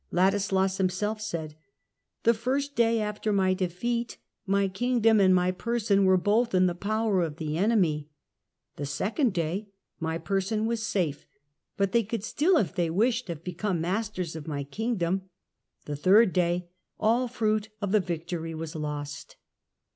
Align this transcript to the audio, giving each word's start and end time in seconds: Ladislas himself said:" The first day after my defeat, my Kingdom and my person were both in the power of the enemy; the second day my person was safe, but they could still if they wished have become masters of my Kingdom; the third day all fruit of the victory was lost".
Ladislas 0.09 0.77
himself 0.77 1.21
said:" 1.21 1.53
The 2.23 2.33
first 2.33 2.75
day 2.75 2.99
after 2.99 3.31
my 3.31 3.53
defeat, 3.53 4.17
my 4.47 4.67
Kingdom 4.67 5.19
and 5.19 5.35
my 5.35 5.51
person 5.51 6.05
were 6.05 6.17
both 6.17 6.55
in 6.55 6.65
the 6.65 6.73
power 6.73 7.21
of 7.21 7.35
the 7.35 7.55
enemy; 7.55 8.09
the 8.77 8.85
second 8.87 9.31
day 9.31 9.69
my 9.99 10.17
person 10.17 10.65
was 10.65 10.81
safe, 10.81 11.27
but 11.77 11.91
they 11.91 12.01
could 12.01 12.23
still 12.23 12.57
if 12.57 12.73
they 12.73 12.89
wished 12.89 13.27
have 13.27 13.43
become 13.43 13.79
masters 13.79 14.35
of 14.35 14.47
my 14.47 14.63
Kingdom; 14.63 15.29
the 15.85 15.95
third 15.95 16.33
day 16.33 16.69
all 16.99 17.27
fruit 17.27 17.69
of 17.79 17.91
the 17.91 17.99
victory 17.99 18.55
was 18.55 18.75
lost". 18.75 19.35